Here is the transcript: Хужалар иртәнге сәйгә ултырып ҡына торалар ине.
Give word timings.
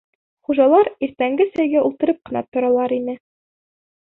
Хужалар 0.47 0.87
иртәнге 1.07 1.47
сәйгә 1.51 1.83
ултырып 1.91 2.23
ҡына 2.31 2.45
торалар 2.57 2.97
ине. 2.99 3.19